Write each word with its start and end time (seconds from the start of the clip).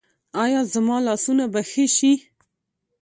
ایا 0.43 0.61
زما 0.73 0.97
لاسونه 1.05 1.43
به 1.53 1.61
ښه 1.69 1.85
شي؟ 1.95 2.13